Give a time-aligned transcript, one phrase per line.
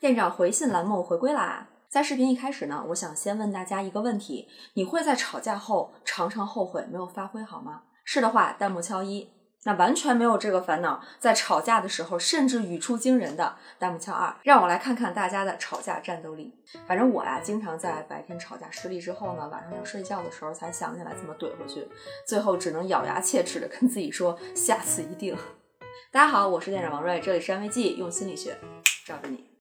[0.00, 1.66] 店长回信栏目回归啦！
[1.88, 7.82] 在视频一开始呢，我想先问大家一个问题：你会在吵架后常常后悔没有发挥好吗？
[8.04, 9.26] 是的话，弹幕敲一；
[9.64, 14.32] 那完全没有这个烦恼，在吵架的时候甚至语出惊人的，弹幕敲二。
[14.44, 16.54] 让我来看看大家的吵架战斗力。
[16.86, 21.88] 反正我呀，经常在白天吵架失利之后呢，晚上要睡觉的时候才想起来怎么怼回去，
[22.24, 25.36] 最后只能咬牙切齿的跟自己说下次一定。
[26.12, 28.56] 大家好，我是店长王瑞，这里是安慰剂，用心理学
[29.04, 29.57] 罩着你。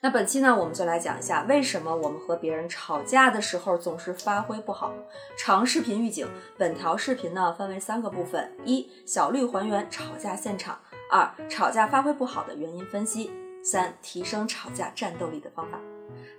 [0.00, 4.94] 那本期呢，我们就来讲一下为什么我们和别人吵架的时候总是发挥不好。
[5.36, 10.76] 长视频预警：本条视频呢分为三个部分：一、小绿还原吵架现场；
[11.10, 13.28] 二、吵架发挥不好的原因分析；
[13.62, 15.78] 三、提升吵架战斗力的方法。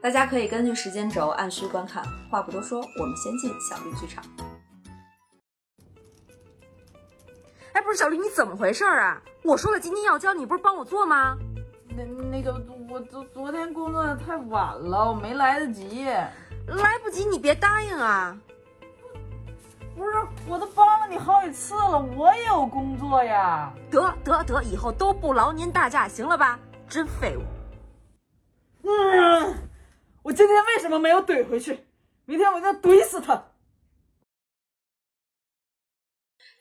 [0.02, 2.02] 大家可以根据时间轴按需观看。
[2.32, 4.24] 话不多说，我们先进小绿剧场。
[7.74, 9.22] 哎，不是小绿，你怎么回事啊？
[9.44, 11.38] 我说了今天要交，你不是帮我做吗？
[11.96, 12.54] 那那个，
[12.90, 16.06] 我昨昨天工作的太晚了，我没来得及。
[16.06, 18.38] 来不及，你别答应啊！
[19.96, 20.12] 不是，
[20.48, 23.74] 我都帮了你好几次了，我也有工作呀。
[23.90, 26.60] 得得得，以后都不劳您大驾，行了吧？
[26.88, 27.42] 真废物。
[28.84, 29.56] 嗯，
[30.22, 31.86] 我今天为什么没有怼回去？
[32.26, 33.44] 明天我就怼死他。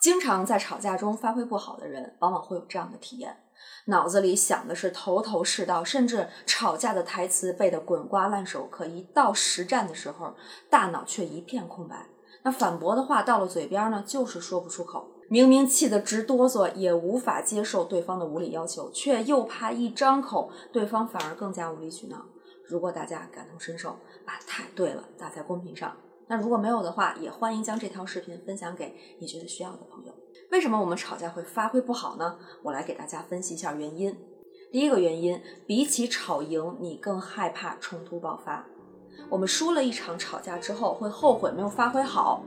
[0.00, 3.36] 经常在吵架中发挥不好的人，往往会有这样的体验。
[3.86, 10.34] 脑子里想的是头头是道，甚至吵架的台词背得滚瓜烂熟，可一到实战的时候，
[10.70, 12.06] 大脑却一片空白。
[12.44, 15.08] 那反驳的话到了嘴边呢，就是说不出口。
[15.28, 22.24] 明明气得直哆嗦，也无法接受对方的无理要求，却又怕一张口，对方反而更加无理取闹。
[22.64, 25.96] 如果大家感同身受，把太对了打在公屏上。
[26.28, 30.12] 那如果没有的话，也欢迎将这条视频分享给你觉得需要的朋友。
[30.50, 32.36] 为什么我们吵架会发挥不好呢？
[32.62, 34.16] 我来给大家分析一下原因。
[34.70, 38.66] 第一个原因，比起吵赢，你更害怕冲突爆发。
[39.30, 42.42] 我们输了一场吵架之后，会后悔没有发挥好，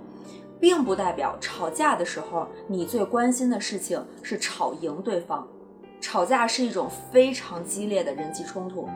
[0.60, 5.48] 并不代表吵架的时候你最关心的事情是吵赢对方。
[6.00, 8.88] 吵架是一种非常激烈的人际冲突，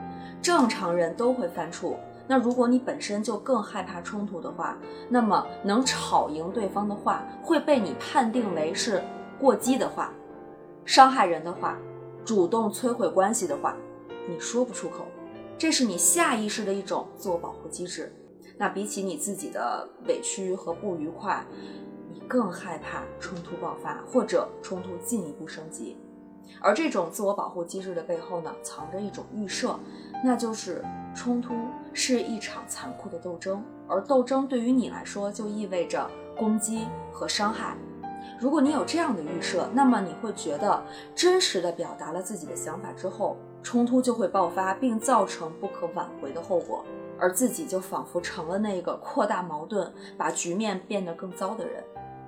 [0.42, 1.96] 正常人都会犯怵。
[2.28, 4.78] 那如果你本身就更害怕冲突的话，
[5.10, 9.04] 那么能吵赢对方的话会被你判定为是
[9.40, 10.12] 过激的话、
[10.86, 11.78] 伤害人的话、
[12.26, 13.76] 主动摧毁关系的话，
[14.28, 15.06] 你说不出口，
[15.58, 18.12] 这是你下意识的一种自我保护机制。
[18.58, 21.46] 那比起你自己的委屈和不愉快，
[22.10, 25.98] 你更害怕冲突爆发或者冲突进一步升级。
[26.62, 29.78] 而这种自我保护机制的背后呢，藏着一种预设，
[30.24, 30.82] 那就是
[31.14, 31.54] 冲突
[31.96, 36.08] 是一场残酷的斗争，而斗争对于你来说就意味着
[36.38, 37.76] 攻击和伤害。
[38.38, 40.84] 如果你有这样的预设，那么你会觉得
[41.16, 46.84] 真实的表达了自己的想法之后，冲突就会爆发，并造成不可挽回的后果，
[47.18, 51.82] 而自己就仿佛成了那个扩大矛盾、把局面变得更糟的人，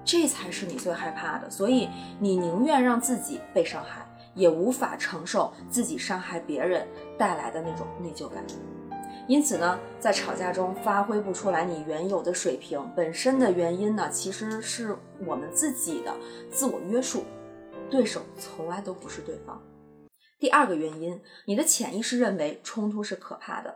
[0.06, 1.50] 这才是你最害怕的。
[1.50, 1.90] 所以
[2.20, 4.08] 你宁愿让自己被伤害。
[4.38, 8.44] 也无法承受自己伤害别人带来的那种内疚感，
[9.28, 14.96] 因此呢，在吵架中发挥不出来你原有的水平，本身的原因呢，其实是
[15.26, 16.14] 我们自己的
[16.50, 17.26] 自我约束，
[17.90, 19.62] 对手从来都不是对方。
[20.40, 23.76] 第二个原因，你的潜意识认为冲突是可怕的，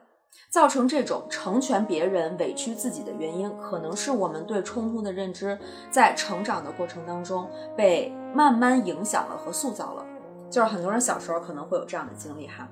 [0.50, 10.06] 造成这种成全别人、委屈自己的原因，可能是我们对冲突的认知在成长的过程当中被慢慢影响了和塑造了。
[10.50, 12.70] 就是很多人小时候可能会有这样的经历哈，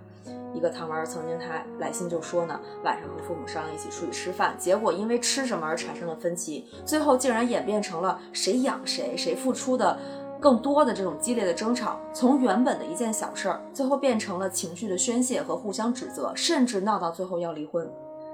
[0.53, 9.97] 一个糖丸曾经他来信就说呢，晚上和父母商量一起出去吃饭，结果因为吃什么而产生了分歧，最后竟然演变成了谁养谁，谁付出的
[10.39, 17.89] 更多的这种激烈的争吵，从原本的一件小事儿，最后变成了情绪的宣泄和互相指责，甚至闹到最后要离婚。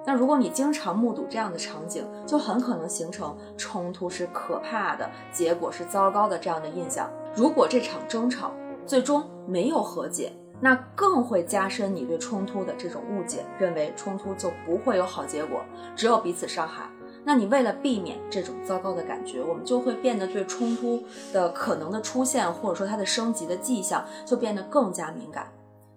[0.07, 7.09] 那如果你经常目睹这样的场景，就很可能形成冲突是可怕的，结果是糟糕的这样的印象。
[7.35, 8.51] 如果这场争吵，
[8.85, 10.31] 最终没有和解，
[10.65, 15.61] 那更会加深你对冲突的这种误解，认为冲突就不会有好结果，
[15.95, 16.89] 只有彼此伤害。
[17.23, 25.45] 那你为了避免这种糟糕的感觉，我们就会变得对冲突的可能的出现，或者说它的升级的迹象，就变得更加敏感，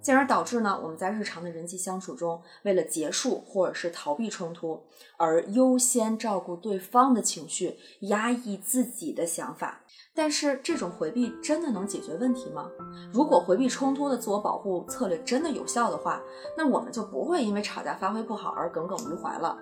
[0.00, 4.82] 进而导致呢，我们在日常的人际相处中，为了结束或者是逃避冲突，
[5.16, 9.80] 而优先照顾对方的情绪，压抑自己的想法。
[10.14, 12.70] 但是这种回避真的能解决问题吗？
[13.12, 16.20] 如果回避冲突的自我保护策略真的有效的话，
[16.56, 19.58] 那我们就不会因为吵架发挥不好而耿耿于怀了。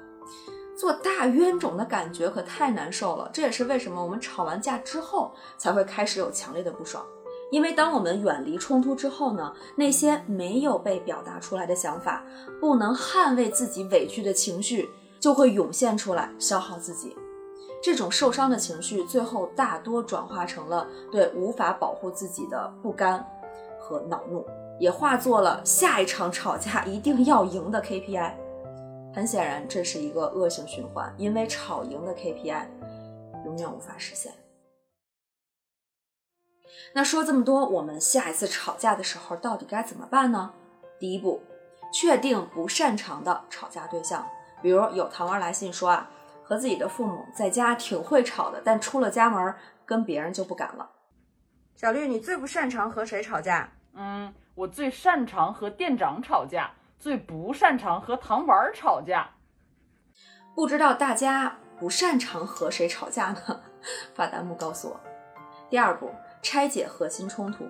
[0.78, 3.30] 做大冤种的感觉可太难受了。
[3.32, 7.04] 这也是为什么我们吵完架之后才会开始有强烈的不爽。
[7.50, 12.25] 因为当我们远离冲突之后呢，那些没有被表达出来的想法，
[12.60, 14.90] 不能捍卫自己委屈的情绪，
[15.20, 17.16] 就会涌现出来，消耗自己。
[17.82, 23.25] 这种受伤的情绪，最后大多转化成了对无法保护自己的不甘
[23.78, 24.44] 和恼怒，
[24.81, 28.32] 也化作了下一场吵架一定要赢的 KPI。
[29.14, 32.66] 很显然，这是一个恶性循环，因为吵赢的 KPI
[33.44, 34.32] 永远无法实现。
[36.92, 40.52] 那说这么多，我们下一次吵架的时候到底该怎么办呢？
[40.98, 41.42] 第一步，
[41.92, 44.26] 确定不擅长的吵架对象。
[44.62, 46.10] 比如有糖丸来信说啊，
[46.42, 49.54] 和自己的父母在家挺会吵的，但出了家门
[49.84, 50.90] 跟别人就不敢了。
[51.74, 53.70] 小绿，你最不擅长和谁吵架？
[53.94, 59.30] 嗯，我最擅长和店长吵架，最不擅长和糖丸吵架。
[60.54, 63.60] 不知道大家不擅长和谁吵架呢？
[64.16, 65.00] 发弹幕告诉我。
[65.68, 66.10] 第二步。
[66.46, 67.64] 拆解核心冲突，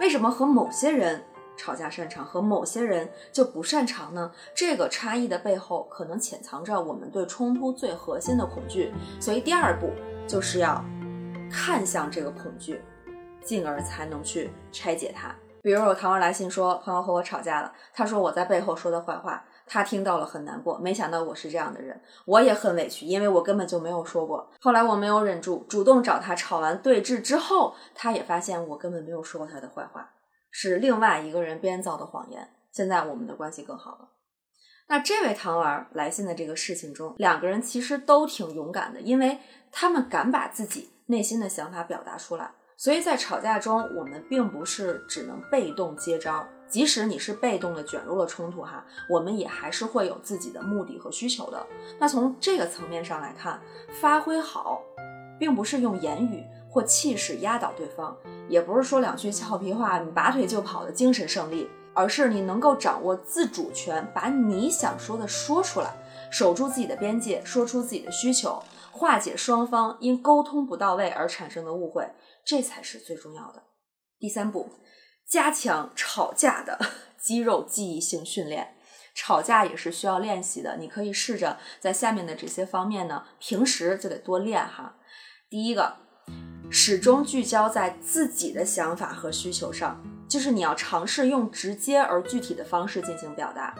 [0.00, 1.22] 为什么和某些人
[1.58, 4.32] 吵架擅长，和某些人就不擅长呢？
[4.54, 8.94] 这个差异的背后，可能潜藏着我们对冲突最核心的恐惧。
[9.20, 9.90] 所以第二步
[10.26, 10.82] 就是要
[11.52, 12.80] 看向这个恐惧，
[13.44, 15.36] 进而才能去拆解它。
[15.64, 19.42] 比如有糖儿来信说，朋友和我吵架了，他说我在背后说的坏话。
[19.66, 24.46] 他听到了很难过，没想到我是这样的人，我也很委屈，因为我根本就没有说过。
[24.60, 30.10] 后来我没有忍住，主动找他吵完对峙之后，他也发现我根本没有说过他的坏话，
[30.50, 32.46] 是另外一个人编造的谎言。
[32.72, 34.10] 现在我们的关系更好了。
[34.88, 39.38] 那这位糖丸来信的这个事情中，两个人其实都挺勇敢的，因为
[39.72, 42.50] 他们敢把自己内心的想法表达出来。
[42.76, 46.46] 所以在吵架中，我们并不是只能被动接招。
[46.66, 51.64] 即使你是被动的卷入了冲突哈，我们也还是会有自己的目的和需求的。
[52.00, 53.60] 那从这个层面上来看，
[54.00, 54.82] 发挥好，
[55.38, 58.16] 并不是用言语或气势压倒对方，
[58.48, 65.94] 也不是说两句俏皮话你拔腿就跑的精神胜利，而是你能够掌握自主权，把你想说的说出来，
[66.28, 68.60] 守住自己的边界，说出自己的需求，
[68.94, 72.08] 化解双方因沟通不到位而产生的误会，
[72.44, 73.64] 这才是最重要的。
[74.20, 74.70] 第三步。
[75.26, 76.78] 加强吵架的
[77.18, 78.76] 肌肉记忆性训练，
[79.14, 80.76] 吵架也是需要练习的。
[80.76, 84.96] 你可以试着在下面的这些方面呢，平时就得多练哈。
[85.48, 85.96] 第一个，
[86.70, 93.74] 始终聚焦在自己的想法和需求上，就是你要尝试用直接而具体的方式进行表达。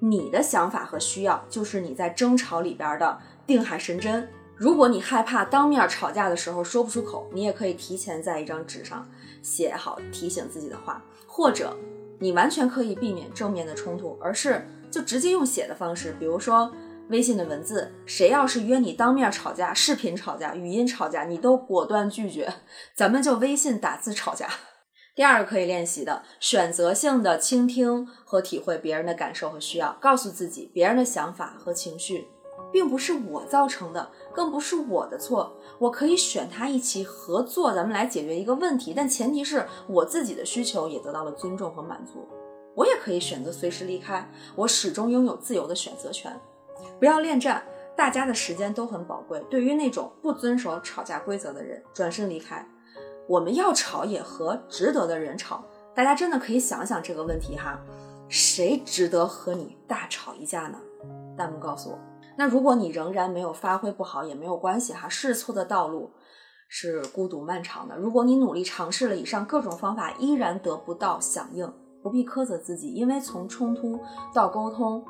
[0.00, 4.26] 你的想法和需要，就是你在争吵里边的定海神针。
[4.56, 9.08] 如果你害怕当面吵架的时候说不出口，你也可以提前在一张纸上
[9.42, 11.76] 写好提醒自己的话，或者
[12.20, 16.72] 你完全可以避免正面的冲突，而是就直接用写的方式，比如说
[17.08, 22.54] 微信的文字，谁要是约你当面吵架、视频吵架、语音吵架，你都果断拒绝，
[22.94, 24.48] 咱们就微信打字吵架。
[25.16, 32.28] 第二个可以练习的，选择性的倾听和体会别人的感受和需要，告诉自己别人的想法和情绪。
[32.74, 35.56] 并不是我造成的，更不是我的错。
[35.78, 42.28] 我可以选他一起合作，咱们来解决一个问题，但前提是我自己的需求也得到了尊重和满足。
[42.74, 46.36] 我也可以选择随时离开，我始终拥有自由的选择权。
[46.98, 47.62] 不要恋战，
[47.96, 49.40] 大家的时间都很宝贵。
[49.48, 52.68] 对于那种不遵守吵架规则的人，转身离开。
[53.28, 55.64] 我们要吵也和值得的人吵。
[55.94, 57.78] 大家真的可以想想这个问题哈，
[58.28, 60.76] 谁值得和你大吵一架呢？
[61.36, 61.98] 弹幕告诉我。
[62.36, 66.10] 那如果你仍然没有发挥不好也没有关系哈，试错的道路
[66.68, 67.96] 是孤独漫长的。
[67.96, 71.72] 如果你努力尝试了以上各种方法依然得不到响应，
[72.02, 74.00] 不必苛责自己，因为从冲突
[74.34, 75.04] 到沟通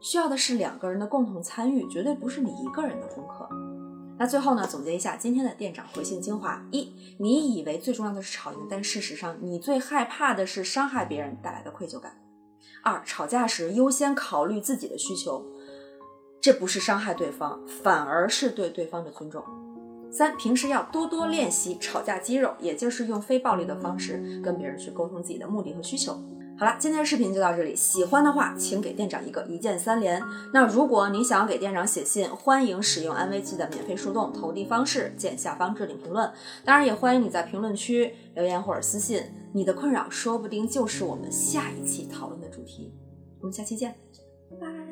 [0.00, 3.48] 需要的是两个人的共同参与，绝对不是你一个人的功课。
[4.16, 12.16] 那最后呢，总结一下今天的店长回信精华：一，你以为最重要的是吵赢，但事实上你最害怕的是伤害别人带来的愧疚感。
[12.82, 15.44] 二，吵架时优先考虑自己的需求。
[16.44, 19.42] 这不是伤害对方，反而是对对方的尊重。
[20.12, 26.12] 三，平时要多多练习吵架肌肉，也就是用非暴力的方式跟别人去沟通自己的目的和需求。
[26.58, 30.22] 好了，今天的视频就到这里，喜欢的话请给店长一个一键三连。
[30.52, 36.30] 那如果你想要给店长写信，欢迎使用安慰剂的免费树洞，投递方式见下方置顶评论。
[36.62, 39.22] 当然也欢迎你在评论区留言或者私信，
[39.54, 42.92] 你的困扰说不定就是我们下一期讨论的主题。
[43.40, 43.94] 我们下期见，
[44.50, 44.83] 拜拜。